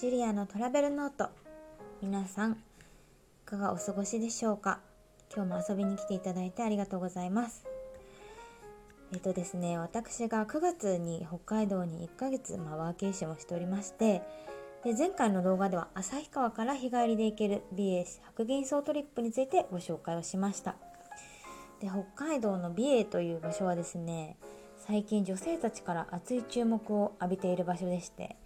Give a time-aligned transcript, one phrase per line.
[0.00, 1.28] ジュリアのトラベルノート。
[2.00, 2.56] 皆さんい
[3.44, 4.80] かがお過ごしでしょうか？
[5.30, 7.66] 今日も遊びに来ていただいてありがとうございます。
[9.12, 14.22] えっとですね私が9月に北海道に1ヶ月、まあ、ワーケーションをしておりまして
[14.84, 20.76] で前回の動画では旭川から日帰りで行ける BA 白銀荘トリップについてご紹介をしました。
[21.78, 24.38] で北海道の美瑛という場所はですね
[24.78, 28.36] 最近女性たちから熱い注目を浴びている場所でして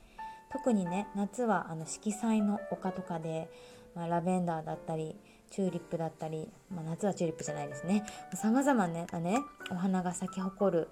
[0.55, 3.51] 特にね夏はあの色彩の丘とかで、
[3.97, 5.17] まあ、ラベンダーだったり
[5.51, 8.05] チューリップだったり、まあ、夏はチューリップじゃないですね
[8.35, 9.41] さまざまねね
[9.73, 10.89] お花が咲き誇る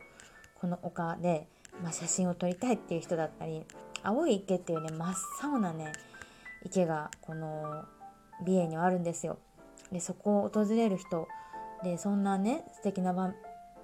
[0.60, 1.46] この丘で、
[1.80, 3.64] まあ、写真を撮りたいっていう人だったり
[4.02, 5.92] 青い池っていうね真っ青なね
[6.64, 7.84] 池がこの
[8.44, 9.38] 美瑛にはあるんですよ。
[9.92, 11.28] でそこを訪れる人
[11.84, 13.12] でそんなね素敵な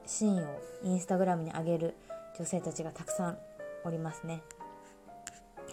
[0.06, 1.95] シーンをインスタグラムに上げる
[2.36, 3.38] 女性たちがたくさん
[3.84, 4.42] おりますね。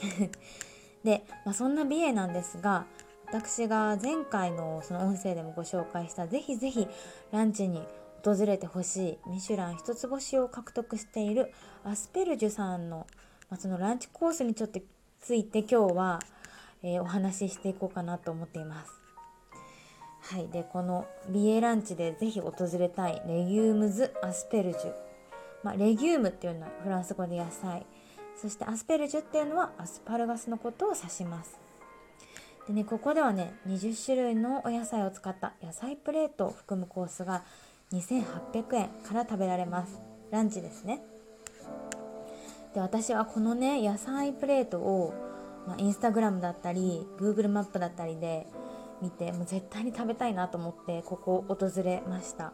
[1.03, 2.85] で、まあ、そんな美瑛なんですが
[3.27, 6.87] 私が前回のその音声でもご紹介したぜひぜひ
[7.31, 7.83] ランチに
[8.23, 13.07] 訪れてほしいミシュラン一つ星を獲得しているアスペルジュさんの、
[13.49, 14.79] まあ、そのランチコースにちょっと
[15.19, 16.19] ついて今日は、
[16.81, 18.91] えー、お話ししていこうかなと思っています。
[20.21, 24.93] はい、でこの美瑛ランチでぜひ訪れたいレギュームズアスペルジュ、
[25.61, 27.85] まあ、レギュームっていうのはフランス語で野菜
[28.41, 31.59] そしてアスペルジュっていうのはアスパラガスのことを指します。
[32.67, 37.43] でねここではね20種類のお野菜を使った野菜プレートを含むコースが
[37.93, 39.99] 2800円から食べられます。
[40.31, 41.01] ランチですね。
[42.73, 45.13] で私はこのね野菜プレートを、
[45.67, 48.47] まあ、インスタグラムだったり Google マップだったりで
[49.01, 52.51] 見てもう絶対に食べたいなと思ってここを訪れました。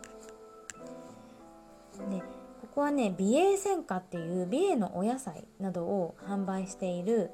[2.09, 2.21] で
[2.61, 7.31] ここはね美瑛専科っていう美瑛のお野菜などを販売している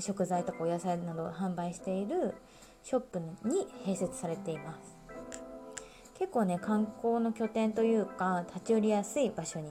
[0.00, 2.34] 食材とかお野菜などを販売している
[2.82, 4.96] ショップに併設されています。
[6.18, 9.70] 結構ね観光の拠点というか立ち寄りやすい場所に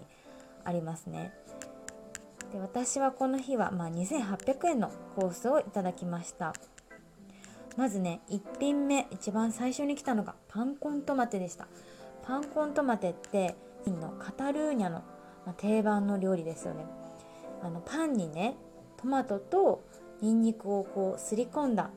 [0.64, 1.34] ありますね。
[2.52, 6.54] で私はこの日は、まあ、2800円のコースをいただきました。
[7.78, 11.68] まずね1品目一番最初に来たのがパンコントマテでした。
[12.24, 13.56] パンコントマテって
[13.90, 15.04] のカタルーニャの、
[15.46, 16.86] ま定番の料理ですよね。
[17.64, 18.56] あのパンにね
[18.98, 19.84] トマトと
[20.22, 21.90] ニンニクをこうすり込んだ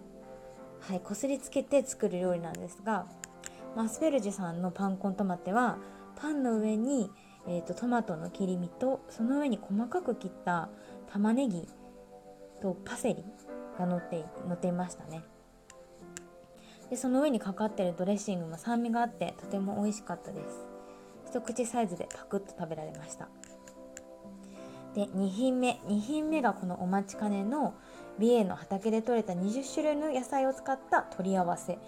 [0.81, 3.07] はいこすりつけて作る料理なんですが
[3.75, 5.79] マスペルジュさんのパンコントマテは
[6.17, 7.11] パンの上に、
[7.49, 10.69] えーと、トマトの切り身とその上に細かく切った
[11.13, 11.69] 玉ねぎ
[12.63, 13.25] とパセリ
[13.79, 15.25] が乗って乗っていましたね。
[16.91, 20.74] でその上にかかってるドレッシングも酸味があってとても美味しかったです。
[21.35, 23.29] 一口サイズでパクッと食べられました。
[24.95, 27.75] で2品目2品目がこのお待ちかねの
[28.21, 31.79] 美瑛の畑で採れた20種類の野菜を使った取り合わせ。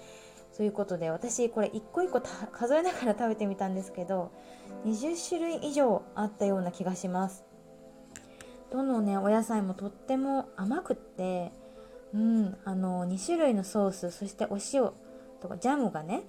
[0.57, 2.21] ということで私これ一個一個
[2.51, 4.33] 数えながら食べてみたんですけど
[4.85, 7.45] 20種類以上あったような気がします。
[8.73, 11.53] どのねお野菜もとっても甘くって
[12.13, 14.91] うんあの2種類のソースそしてお塩
[15.41, 16.25] とかジャムがね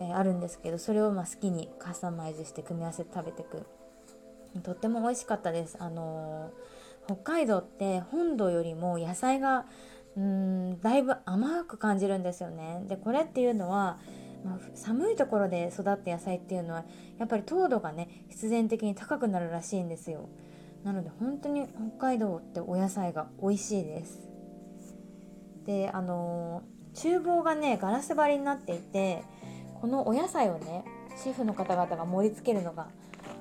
[0.00, 3.66] えー、あるんですけどそれをま好きにカスタマイズして組み合わせて食べてく。
[4.62, 5.76] とっても美味しかったです。
[5.78, 9.66] あのー、北海道って本土よりも野菜が
[10.16, 12.82] うんだいぶ甘く感じるんですよね。
[12.88, 13.98] でこれっていうのは、
[14.44, 16.84] まあ、寒いところで育った野菜っていうのは
[17.18, 20.28] やっぱり糖度がね必然的に高くなるらしいんですよ。
[20.82, 24.28] なので本当に北海道ってお野菜が美味しいです。
[25.64, 29.22] であのー、厨房がねガラス張りになっていて
[29.80, 30.84] このお野菜をね
[31.16, 32.88] シェフの方々が盛り付けるのが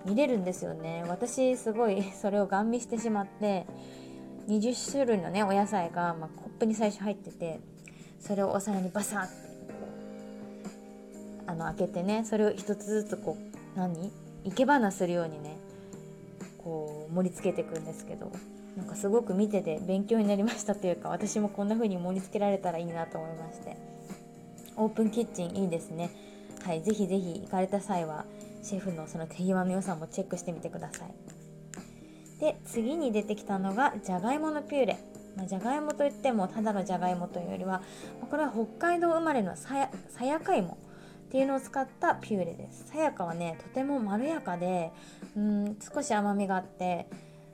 [0.06, 1.04] 見れるんですよね。
[1.08, 3.66] 私すごい それをガン見してしまって
[4.48, 7.60] 20種類のねお野菜が、ま、コップに最初入ってて
[8.20, 9.50] それをお皿にバサッて
[11.46, 13.38] あの開けてねそれを一つずつこ
[13.76, 14.12] う何？
[14.46, 15.58] 生け花するようにね
[16.64, 18.32] こう盛り付けていくんですけど
[18.78, 23.99] なんかすごく見てて勉強になりましたというか私もこんな風に盛り付けられたらいいなと思いまして。
[24.80, 26.10] オープンキッチンいいですね。
[26.64, 28.26] はい、ぜひぜひ行かれた際は
[28.62, 31.14] シェフのその手際の良さもチェックしてみてください。
[32.40, 34.98] で次に出てきたのがじゃがいものピューレ。
[35.36, 37.82] ま、じゃがいもといってもただのじゃがいもというよりは
[38.30, 40.78] これは北海道生まれのさやさやかいも
[41.28, 42.88] っていうのを使ったピューレです。
[42.88, 44.92] さやかはねとてもまろやかで
[45.36, 47.08] うん少し甘みがあって、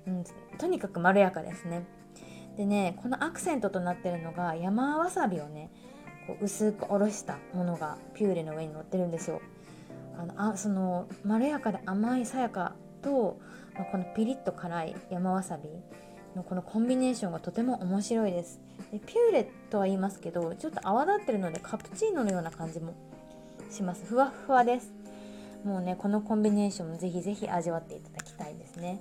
[0.08, 0.24] うん、
[0.58, 1.86] とにかくまろやかですね。
[2.56, 5.70] でねこのアクセントとなってるのが山わさびをね
[6.28, 9.42] こう薄くおろしたものがピューレの上に乗ってるんですよ。
[10.18, 13.40] あのあそのまろやかで甘いさやかと、
[13.76, 15.70] まあ、このピリッと辛い山わさび
[16.36, 18.60] のこのコンビネーションがとても面白いです。
[18.92, 22.94] でピューレとは言いますけどちょっと泡立ってるのでカプチーノのような感じも
[23.70, 24.06] します。
[24.06, 24.92] ふわふわです。
[25.64, 29.00] もうねこのコンビネーションもぜひぜひ味わっていただきたいですね。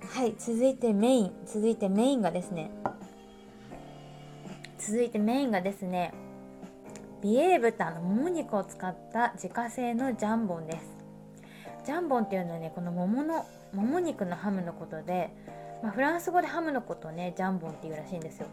[0.00, 1.32] はい続いてメイン。
[1.46, 2.70] 続いてメインがですね
[4.86, 6.14] 続いてメインがですね
[7.20, 10.78] 美瑛豚のもも肉を使った自家製のジャンボンです。
[11.84, 15.30] ジャンボンっていうのはねこの桃のもも肉のハムのことで、
[15.82, 18.46] まあ、フランス語でハムのことをねジャンボンっていうらしいんですよ。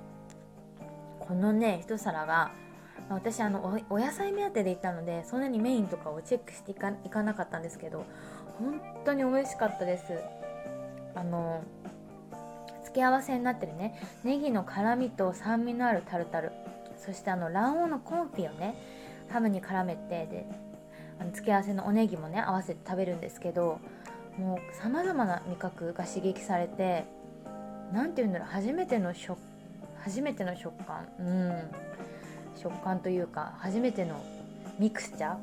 [1.19, 2.51] このね一皿が
[3.09, 8.05] ま私あのお野菜目当てで行ったのでそんなにメインとかをチェックしていかいかなかったんですけど
[8.57, 10.03] 本当に美味しかったです。
[11.13, 11.61] あの
[12.93, 13.99] 付け合わせになってるね。
[14.23, 16.51] ネギの辛みと酸味のあるタルタル。
[16.95, 18.75] そしてあの卵黄のコンフィをね
[19.29, 20.45] ハムに絡めてで
[21.19, 23.79] あの付け合わせのおネギもね合わせて食べるんですけど
[24.37, 27.05] もうさまざまな味覚が刺激されて
[27.91, 29.39] 何て言うんだろう初めての食
[30.03, 31.07] 初めての食感。
[31.19, 31.71] うん。
[32.55, 34.23] 食感というか初めての
[34.77, 35.35] ミクスチャ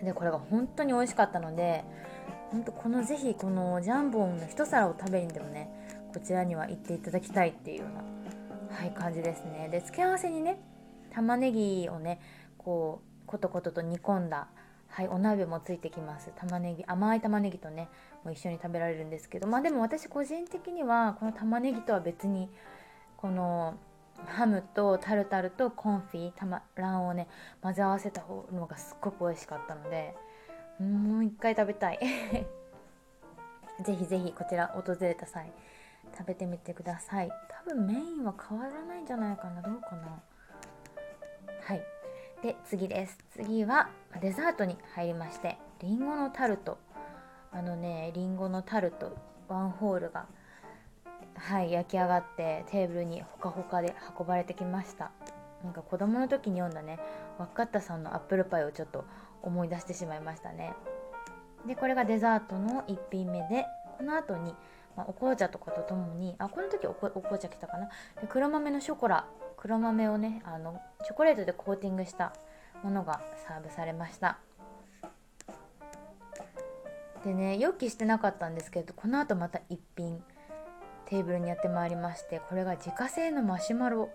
[0.00, 0.04] ー。
[0.04, 1.84] でこれが本当に美味しかったので
[2.52, 5.70] 本当このぜひこのジャンボンの一皿を食べにでもね
[6.12, 9.68] こちらには行っていただきたいっていうような、はい、感じですね。
[9.72, 10.60] で付け合わせにね
[11.10, 12.20] 玉ねぎをね
[12.58, 14.48] こうコトコトと煮込んだ
[14.88, 16.30] はい、お鍋もついてきます。
[16.36, 17.88] 玉ねぎ甘い玉ねぎとね
[18.24, 22.50] もう一緒に食べられるんですけどまあでも私個人的にはこの玉ねぎとは別に
[23.16, 23.74] この
[24.26, 27.26] ハムとタルタルとコンフィ卵黄をね
[27.62, 28.22] 混ぜ合わせた
[28.52, 30.14] のがすっごく美味しかったので
[30.78, 31.98] もう一回食べたい。
[33.82, 35.52] ぜひぜひこちら訪れた際
[36.16, 37.30] 食べてみてください。
[37.66, 39.62] 多分メインは変わらないんじゃないかな。
[39.62, 40.22] どうかな。
[41.62, 41.82] はい。
[42.42, 43.18] で次です。
[43.30, 43.88] 次は
[44.20, 46.78] デザートに入りましてりんごのタルト。
[47.52, 49.16] あのねりんごのタルト。
[49.48, 50.26] ワンホールが
[51.34, 55.10] はい焼き上がってテーブルにほかほかで運ばれてきました。
[55.64, 56.98] なんか子供の時に読んだね
[57.38, 59.04] ワッカッタさんのアップルパイをちょっと
[59.42, 60.74] 思い出してしまいましたね。
[61.66, 63.66] でこれがデザートの1品目で
[63.98, 64.54] この後に、
[64.96, 67.86] まあ、お紅茶とかとともにあこの時お紅茶来たかな？
[68.20, 69.26] で黒豆のショコラ。
[69.56, 72.32] 黒豆をねあのチョコレートでコーティングした
[72.82, 74.38] ものがサーブされました。
[77.24, 80.20] でね予期してなかったんですけどこの後また1品
[81.06, 84.10] テーブルにやってまいりましてこれが自家製のマシュマロ。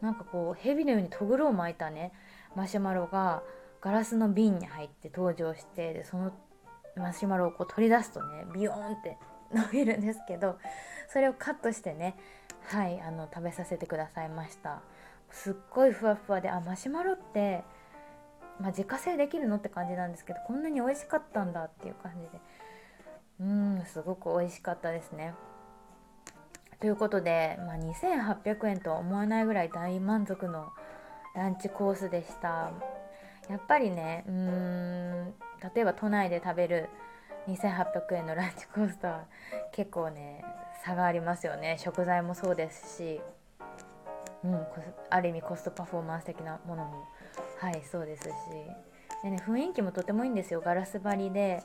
[0.00, 2.12] なんかこう蛇のようにとぐろを巻いたね
[2.54, 3.42] マシュマロが
[3.80, 6.32] ガラスの瓶に入って登場してでその
[6.96, 9.18] マシュマロをこう取り出すとねビヨーンって
[9.52, 10.58] 伸びるんですけど
[11.12, 12.16] それをカットしてね
[12.66, 14.82] はいあの食べさせてくださいました。
[15.30, 17.62] すっごいふわふわであマシュマロって、
[18.60, 22.40] まあ、自家製できるのって感じなんですけどこんなに美味しかったんだっていう感じで。
[23.40, 25.32] うんすごく美味しかったですね。
[26.80, 30.72] ということで、まあ、2800円とは思えないぐらい大満足の
[31.34, 32.70] ランチコースでした。
[33.48, 35.34] やっぱりねうーん
[35.74, 36.88] 例えば都内で食べる
[37.48, 39.24] 2800円のランチコースとは
[39.72, 40.44] 結構ね
[40.84, 41.76] 差がありますよね。
[41.78, 43.20] 食材もそうですし、
[44.44, 44.66] うん、
[45.10, 47.08] ある意味コストパフォーマンス的なものも
[47.58, 48.30] はいそうですし。
[49.24, 50.60] で、ね、雰囲気もとてもいいんですよ。
[50.60, 51.62] ガラス張りで。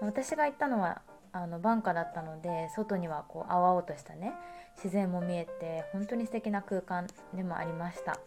[0.00, 1.00] 私が行ったのは
[1.32, 4.34] あのバンカだったので外にはこう青々としたね
[4.76, 8.18] 自然も見えて本当に素敵な空間でもありました。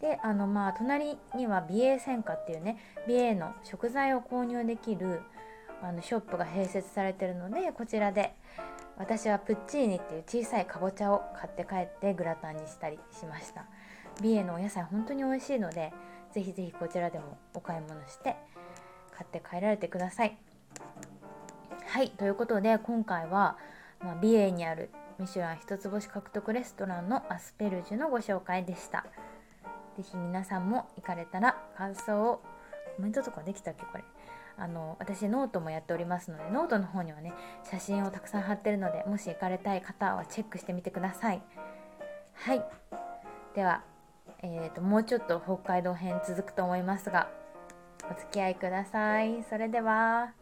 [0.00, 5.20] であのまあ隣には美瑛専科っていうね美瑛の食材を購入できる
[5.82, 8.34] あのショップが併設されてるのでこちらで
[8.96, 13.64] 私はプッチーニっていう小さいかぼちゃを買って帰ってグラタンにしたりしました。
[14.20, 15.92] 美瑛のお野菜本当に美味しいので
[16.32, 18.36] ぜひぜひこちらでもお買い物して
[19.12, 20.36] 買って帰られてください。
[21.94, 23.56] はいということで今回は、
[24.00, 29.06] まあ、美瑛にあるミシュラン一つ星獲得レストランのアスペルジュのご紹介でした。
[29.96, 32.42] 是非皆さんも行かれたら感想を
[32.96, 34.02] コメントとかできたっけこれ。
[34.58, 37.32] あの私ノートもやっておりますのでノートの方にはね
[37.62, 41.40] 写真をたくさん貼ってるのでもし行かれたい方はチェックしてみてください。
[42.32, 42.64] はい。
[43.54, 43.84] では、
[44.42, 47.28] えーともうちょっと北海道編続くと思いますが
[48.10, 49.44] お付き合いください。
[49.48, 50.32] それでは。